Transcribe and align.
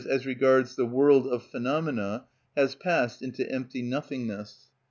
_,as 0.07 0.25
regards 0.25 0.75
the 0.77 0.85
world 0.87 1.27
of 1.27 1.43
phenomena, 1.43 2.25
has 2.57 2.73
passed 2.73 3.21
into 3.21 3.47
empty 3.51 3.83
nothingness. 3.83 4.71